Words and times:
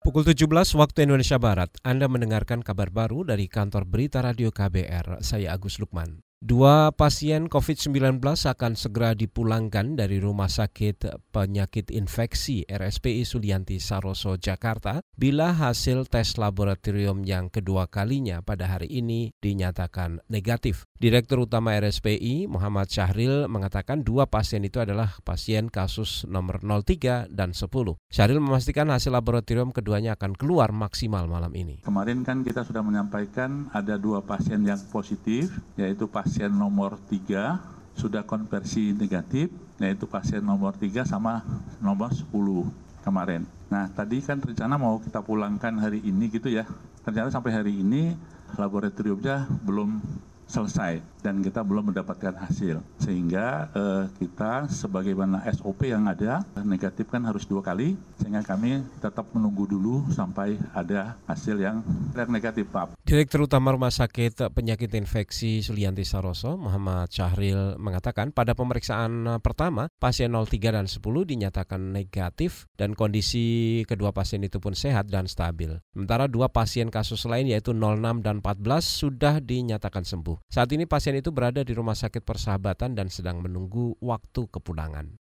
Pukul 0.00 0.24
17 0.24 0.48
waktu 0.80 1.04
Indonesia 1.04 1.36
Barat, 1.36 1.76
Anda 1.84 2.08
mendengarkan 2.08 2.64
kabar 2.64 2.88
baru 2.88 3.20
dari 3.20 3.52
kantor 3.52 3.84
berita 3.84 4.24
radio 4.24 4.48
KBR, 4.48 5.20
saya 5.20 5.52
Agus 5.52 5.76
Lukman. 5.76 6.24
Dua 6.40 6.88
pasien 6.96 7.52
COVID-19 7.52 8.16
akan 8.24 8.72
segera 8.72 9.12
dipulangkan 9.12 9.92
dari 9.92 10.24
Rumah 10.24 10.48
Sakit 10.48 11.28
Penyakit 11.28 11.92
Infeksi 11.92 12.64
RSPI 12.64 13.28
Sulianti 13.28 13.76
Saroso, 13.76 14.40
Jakarta 14.40 15.04
bila 15.20 15.52
hasil 15.52 16.08
tes 16.08 16.40
laboratorium 16.40 17.28
yang 17.28 17.52
kedua 17.52 17.92
kalinya 17.92 18.40
pada 18.40 18.72
hari 18.72 18.88
ini 18.88 19.36
dinyatakan 19.36 20.24
negatif. 20.32 20.88
Direktur 20.96 21.44
Utama 21.44 21.76
RSPI 21.76 22.48
Muhammad 22.48 22.88
Syahril 22.88 23.44
mengatakan 23.44 24.00
dua 24.00 24.24
pasien 24.24 24.64
itu 24.64 24.80
adalah 24.80 25.20
pasien 25.20 25.68
kasus 25.68 26.24
nomor 26.24 26.64
03 26.64 27.28
dan 27.28 27.52
10. 27.52 27.68
Syahril 28.08 28.40
memastikan 28.40 28.88
hasil 28.88 29.12
laboratorium 29.12 29.76
keduanya 29.76 30.16
akan 30.16 30.32
keluar 30.32 30.72
maksimal 30.72 31.28
malam 31.28 31.52
ini. 31.52 31.84
Kemarin 31.84 32.24
kan 32.24 32.40
kita 32.40 32.64
sudah 32.64 32.80
menyampaikan 32.80 33.68
ada 33.76 34.00
dua 34.00 34.24
pasien 34.24 34.64
yang 34.64 34.80
positif, 34.88 35.52
yaitu 35.76 36.08
pasien 36.08 36.29
pasien 36.30 36.54
nomor 36.54 36.94
3 37.10 37.58
sudah 37.98 38.22
konversi 38.22 38.94
negatif, 38.94 39.50
yaitu 39.82 40.06
pasien 40.06 40.38
nomor 40.38 40.78
3 40.78 41.02
sama 41.02 41.42
nomor 41.82 42.14
10 42.14 42.70
kemarin. 43.02 43.42
Nah, 43.66 43.90
tadi 43.90 44.22
kan 44.22 44.38
rencana 44.38 44.78
mau 44.78 45.02
kita 45.02 45.26
pulangkan 45.26 45.82
hari 45.82 45.98
ini 46.06 46.30
gitu 46.30 46.46
ya. 46.46 46.70
Ternyata 47.02 47.34
sampai 47.34 47.50
hari 47.50 47.82
ini 47.82 48.14
laboratoriumnya 48.54 49.50
belum 49.66 49.98
selesai 50.46 51.02
dan 51.20 51.44
kita 51.44 51.60
belum 51.60 51.92
mendapatkan 51.92 52.34
hasil 52.36 52.80
sehingga 53.00 53.68
eh, 53.72 54.04
kita 54.20 54.68
sebagaimana 54.68 55.44
SOP 55.52 55.88
yang 55.88 56.08
ada 56.08 56.44
negatif 56.64 57.08
kan 57.12 57.24
harus 57.24 57.44
dua 57.44 57.60
kali 57.60 57.94
sehingga 58.20 58.44
kami 58.44 58.84
tetap 59.00 59.28
menunggu 59.32 59.68
dulu 59.68 60.08
sampai 60.12 60.56
ada 60.76 61.16
hasil 61.28 61.56
yang, 61.60 61.84
negatif 62.28 62.68
Pak. 62.68 62.96
Direktur 63.04 63.48
Utama 63.48 63.72
Rumah 63.72 63.90
Sakit 63.90 64.52
Penyakit 64.52 64.92
Infeksi 64.94 65.64
Sulianti 65.64 66.04
Saroso 66.04 66.54
Muhammad 66.60 67.08
Syahril 67.10 67.80
mengatakan 67.80 68.30
pada 68.30 68.52
pemeriksaan 68.52 69.40
pertama 69.40 69.88
pasien 69.98 70.30
03 70.32 70.76
dan 70.76 70.86
10 70.86 71.00
dinyatakan 71.02 71.80
negatif 71.90 72.68
dan 72.76 72.94
kondisi 72.94 73.82
kedua 73.88 74.12
pasien 74.14 74.44
itu 74.44 74.60
pun 74.62 74.76
sehat 74.76 75.08
dan 75.08 75.26
stabil. 75.26 75.80
Sementara 75.92 76.30
dua 76.30 76.48
pasien 76.52 76.88
kasus 76.92 77.26
lain 77.26 77.50
yaitu 77.50 77.74
06 77.74 78.22
dan 78.22 78.44
14 78.44 78.80
sudah 78.80 79.34
dinyatakan 79.42 80.06
sembuh. 80.06 80.40
Saat 80.48 80.70
ini 80.76 80.86
pasien 80.86 81.09
itu 81.18 81.28
berada 81.28 81.60
di 81.60 81.76
Rumah 81.76 81.94
Sakit 81.94 82.24
Persahabatan 82.24 82.96
dan 82.96 83.12
sedang 83.12 83.44
menunggu 83.44 83.94
waktu 84.00 84.48
kepulangan. 84.48 85.19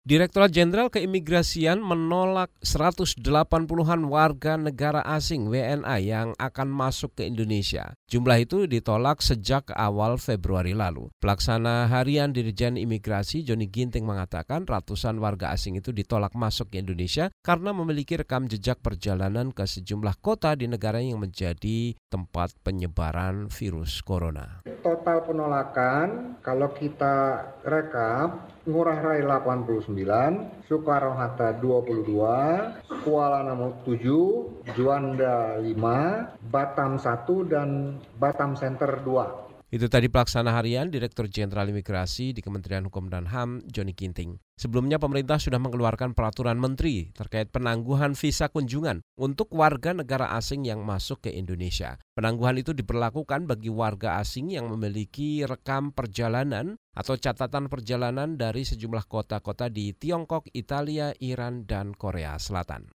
Direktorat 0.00 0.48
Jenderal 0.48 0.88
Keimigrasian 0.88 1.84
menolak 1.84 2.48
180-an 2.64 4.08
warga 4.08 4.56
negara 4.56 5.04
asing 5.04 5.52
WNA 5.52 5.96
yang 6.00 6.32
akan 6.40 6.72
masuk 6.72 7.20
ke 7.20 7.28
Indonesia. 7.28 7.92
Jumlah 8.08 8.40
itu 8.40 8.64
ditolak 8.64 9.20
sejak 9.20 9.68
awal 9.76 10.16
Februari 10.16 10.72
lalu. 10.72 11.12
Pelaksana 11.20 11.84
harian 11.92 12.32
Dirjen 12.32 12.80
Imigrasi 12.80 13.44
Joni 13.44 13.68
Ginting 13.68 14.08
mengatakan 14.08 14.64
ratusan 14.64 15.20
warga 15.20 15.52
asing 15.52 15.76
itu 15.76 15.92
ditolak 15.92 16.32
masuk 16.32 16.72
ke 16.72 16.80
Indonesia 16.80 17.28
karena 17.44 17.76
memiliki 17.76 18.16
rekam 18.16 18.48
jejak 18.48 18.80
perjalanan 18.80 19.52
ke 19.52 19.68
sejumlah 19.68 20.16
kota 20.24 20.56
di 20.56 20.64
negara 20.64 21.04
yang 21.04 21.20
menjadi 21.20 21.92
tempat 22.08 22.56
penyebaran 22.64 23.52
virus 23.52 24.00
corona. 24.00 24.64
Total 24.80 25.28
penolakan 25.28 26.40
kalau 26.40 26.72
kita 26.72 27.44
rekap 27.68 28.48
Ngurah 28.60 29.00
Rai 29.00 29.24
89, 29.24 30.68
Soekarno 30.68 31.16
Hatta 31.16 31.56
22, 31.56 33.00
Kuala 33.08 33.40
Namu 33.40 33.72
7, 33.88 34.76
Juanda 34.76 35.56
5, 35.56 36.44
Batam 36.52 37.00
1 37.00 37.48
dan 37.48 37.96
Batam 38.20 38.52
Center 38.60 39.00
2. 39.00 39.49
Itu 39.70 39.86
tadi 39.86 40.10
pelaksana 40.10 40.50
harian 40.58 40.90
Direktur 40.90 41.30
Jenderal 41.30 41.70
Imigrasi 41.70 42.34
di 42.34 42.42
Kementerian 42.42 42.90
Hukum 42.90 43.06
dan 43.06 43.30
HAM, 43.30 43.62
Joni 43.70 43.94
Kinting. 43.94 44.34
Sebelumnya 44.58 44.98
pemerintah 44.98 45.38
sudah 45.38 45.62
mengeluarkan 45.62 46.10
peraturan 46.10 46.58
menteri 46.58 47.14
terkait 47.14 47.54
penangguhan 47.54 48.18
visa 48.18 48.50
kunjungan 48.50 48.98
untuk 49.14 49.54
warga 49.54 49.94
negara 49.94 50.34
asing 50.34 50.66
yang 50.66 50.82
masuk 50.82 51.22
ke 51.22 51.30
Indonesia. 51.30 52.02
Penangguhan 52.18 52.58
itu 52.58 52.74
diberlakukan 52.74 53.46
bagi 53.46 53.70
warga 53.70 54.18
asing 54.18 54.50
yang 54.50 54.66
memiliki 54.74 55.46
rekam 55.46 55.94
perjalanan 55.94 56.74
atau 56.90 57.14
catatan 57.14 57.70
perjalanan 57.70 58.34
dari 58.34 58.66
sejumlah 58.66 59.06
kota-kota 59.06 59.70
di 59.70 59.94
Tiongkok, 59.94 60.50
Italia, 60.50 61.14
Iran, 61.22 61.62
dan 61.62 61.94
Korea 61.94 62.34
Selatan. 62.42 62.90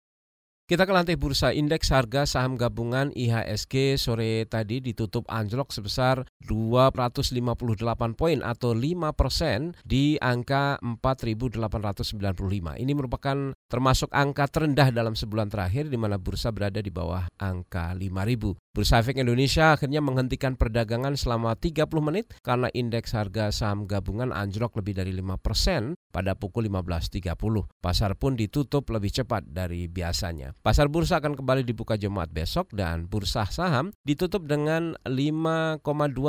Kita 0.64 0.88
ke 0.88 0.96
lantai 0.96 1.20
bursa 1.20 1.52
indeks 1.52 1.92
harga 1.92 2.24
saham 2.24 2.56
gabungan 2.56 3.12
IHSG 3.12 4.00
sore 4.00 4.48
tadi 4.48 4.80
ditutup 4.80 5.28
anjlok 5.28 5.76
sebesar 5.76 6.24
258 6.40 7.44
poin 8.16 8.40
atau 8.40 8.72
5 8.72 9.12
persen 9.12 9.76
di 9.84 10.16
angka 10.24 10.80
4.895. 10.80 12.80
Ini 12.80 12.92
merupakan 12.96 13.52
termasuk 13.68 14.08
angka 14.16 14.48
terendah 14.48 14.88
dalam 14.96 15.20
sebulan 15.20 15.52
terakhir 15.52 15.92
di 15.92 16.00
mana 16.00 16.16
bursa 16.16 16.56
berada 16.56 16.80
di 16.80 16.96
bawah 16.96 17.28
angka 17.44 17.92
5.000. 17.92 18.56
Bursa 18.72 19.04
Efek 19.04 19.20
Indonesia 19.20 19.76
akhirnya 19.76 20.00
menghentikan 20.00 20.56
perdagangan 20.56 21.20
selama 21.20 21.60
30 21.60 21.92
menit 22.00 22.32
karena 22.40 22.72
indeks 22.72 23.12
harga 23.12 23.52
saham 23.52 23.84
gabungan 23.84 24.32
anjlok 24.32 24.80
lebih 24.80 24.96
dari 24.96 25.12
5 25.12 25.44
persen 25.44 26.00
pada 26.08 26.40
pukul 26.40 26.72
15.30. 26.72 27.36
Pasar 27.84 28.16
pun 28.16 28.40
ditutup 28.40 28.88
lebih 28.96 29.12
cepat 29.12 29.44
dari 29.44 29.92
biasanya. 29.92 30.53
Pasar 30.62 30.92
bursa 30.92 31.18
akan 31.18 31.34
kembali 31.40 31.66
dibuka 31.66 31.98
Jumat 31.98 32.30
besok 32.30 32.70
dan 32.76 33.10
bursa 33.10 33.50
saham 33.50 33.90
ditutup 34.06 34.46
dengan 34.46 34.94
5,2 35.08 35.82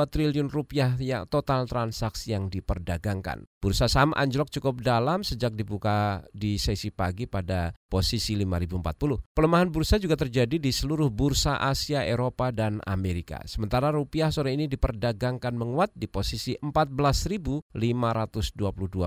triliun 0.08 0.48
rupiah 0.48 0.96
ya 0.96 1.28
total 1.28 1.68
transaksi 1.68 2.32
yang 2.32 2.48
diperdagangkan. 2.48 3.44
Bursa 3.60 3.88
saham 3.88 4.12
anjlok 4.16 4.52
cukup 4.52 4.84
dalam 4.84 5.24
sejak 5.24 5.56
dibuka 5.56 6.24
di 6.32 6.60
sesi 6.60 6.92
pagi 6.92 7.24
pada 7.24 7.72
posisi 7.88 8.36
5040. 8.36 9.32
Pelemahan 9.32 9.72
bursa 9.72 9.96
juga 9.96 10.20
terjadi 10.20 10.60
di 10.60 10.68
seluruh 10.68 11.08
bursa 11.08 11.56
Asia, 11.58 12.04
Eropa, 12.04 12.52
dan 12.52 12.84
Amerika. 12.84 13.40
Sementara 13.48 13.88
rupiah 13.88 14.28
sore 14.28 14.52
ini 14.52 14.68
diperdagangkan 14.68 15.56
menguat 15.56 15.96
di 15.96 16.06
posisi 16.12 16.52
14.522 16.60 17.72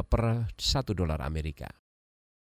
per 0.10 0.50
1 0.58 0.98
dolar 0.98 1.22
Amerika. 1.22 1.70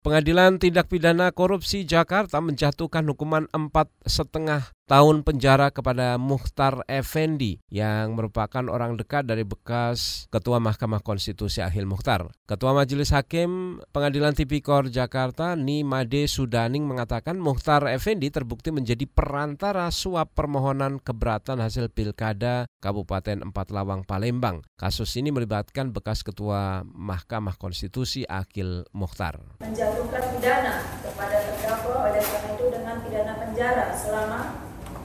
Pengadilan 0.05 0.61
Tindak 0.61 0.93
Pidana 0.93 1.33
Korupsi 1.33 1.81
Jakarta 1.81 2.37
menjatuhkan 2.37 3.09
hukuman 3.09 3.49
empat 3.49 3.89
setengah 4.05 4.69
tahun 4.85 5.25
penjara 5.25 5.73
kepada 5.73 6.21
Muhtar 6.21 6.85
Effendi 6.85 7.57
yang 7.73 8.13
merupakan 8.13 8.61
orang 8.69 8.93
dekat 9.01 9.25
dari 9.25 9.41
bekas 9.41 10.29
Ketua 10.29 10.61
Mahkamah 10.61 11.01
Konstitusi 11.01 11.65
Ahil 11.65 11.89
Muhtar. 11.89 12.29
Ketua 12.45 12.77
Majelis 12.77 13.09
Hakim 13.09 13.81
Pengadilan 13.89 14.37
Tipikor 14.37 14.93
Jakarta 14.93 15.57
Nimade 15.57 16.29
Sudaning 16.29 16.85
mengatakan 16.85 17.41
Muhtar 17.41 17.89
Effendi 17.89 18.29
terbukti 18.29 18.69
menjadi 18.69 19.09
perantara 19.09 19.89
suap 19.89 20.37
permohonan 20.37 21.01
keberatan 21.01 21.57
hasil 21.57 21.89
pilkada 21.89 22.69
Kabupaten 22.77 23.41
Empat 23.41 23.73
Lawang 23.73 24.05
Palembang. 24.05 24.61
Kasus 24.77 25.17
ini 25.17 25.33
melibatkan 25.33 25.89
bekas 25.89 26.21
Ketua 26.21 26.85
Mahkamah 26.85 27.57
Konstitusi 27.57 28.21
Akil 28.29 28.85
Muhtar. 28.93 29.41
Menjatuhkan 29.65 30.21
pidana 30.37 30.85
kepada 31.01 31.37
terdakwa 31.41 32.13
oleh 32.13 32.21
karena 32.21 32.49
itu 32.53 32.65
dengan 32.69 32.95
pidana 33.01 33.33
penjara 33.41 33.85
selama 33.97 34.39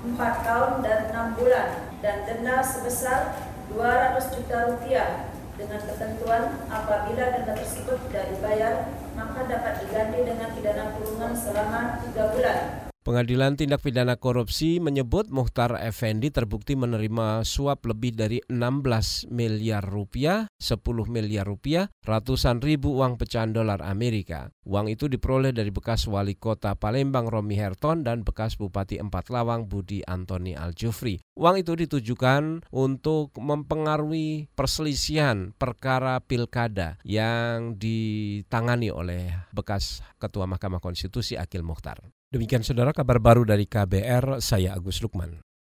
4 0.01 0.17
tahun 0.17 0.73
dan 0.81 1.01
6 1.13 1.37
bulan 1.37 1.69
dan 2.01 2.25
denda 2.25 2.65
sebesar 2.65 3.37
200 3.69 4.33
juta 4.33 4.57
rupiah 4.73 5.29
dengan 5.61 5.81
ketentuan 5.85 6.57
apabila 6.73 7.25
denda 7.37 7.53
tersebut 7.53 8.01
tidak 8.09 8.33
dibayar 8.33 8.75
maka 9.13 9.45
dapat 9.45 9.85
diganti 9.85 10.25
dengan 10.25 10.49
pidana 10.57 10.97
kurungan 10.97 11.37
selama 11.37 12.01
3 12.09 12.33
bulan. 12.33 12.90
Pengadilan 13.11 13.59
Tindak 13.59 13.83
Pidana 13.83 14.15
Korupsi 14.23 14.79
menyebut 14.79 15.35
Muhtar 15.35 15.75
Effendi 15.83 16.31
terbukti 16.31 16.79
menerima 16.79 17.43
suap 17.43 17.83
lebih 17.91 18.15
dari 18.15 18.39
16 18.47 19.27
miliar 19.35 19.83
rupiah, 19.83 20.47
10 20.63 20.79
miliar 21.11 21.43
rupiah, 21.43 21.91
ratusan 22.07 22.63
ribu 22.63 23.03
uang 23.03 23.19
pecahan 23.19 23.51
dolar 23.51 23.83
Amerika. 23.83 24.55
Uang 24.63 24.87
itu 24.87 25.11
diperoleh 25.11 25.51
dari 25.51 25.75
bekas 25.75 26.07
wali 26.07 26.39
kota 26.39 26.79
Palembang 26.79 27.27
Romi 27.27 27.59
Herton 27.59 28.07
dan 28.07 28.23
bekas 28.23 28.55
Bupati 28.55 29.03
Empat 29.03 29.27
Lawang 29.35 29.67
Budi 29.67 30.07
Antoni 30.07 30.55
Aljufri. 30.55 31.19
Uang 31.35 31.59
itu 31.59 31.75
ditujukan 31.75 32.63
untuk 32.71 33.35
mempengaruhi 33.43 34.55
perselisihan 34.55 35.51
perkara 35.59 36.23
pilkada 36.23 36.95
yang 37.03 37.75
ditangani 37.75 38.95
oleh 38.95 39.51
bekas 39.51 39.99
Ketua 40.23 40.47
Mahkamah 40.47 40.79
Konstitusi 40.79 41.35
Akil 41.35 41.67
Muhtar. 41.67 41.99
Demikian 42.31 42.63
saudara 42.63 42.95
kabar 42.95 43.19
baru 43.19 43.43
dari 43.43 43.67
KBR, 43.67 44.39
saya 44.39 44.79
Agus 44.79 45.03
Lukman. 45.03 45.43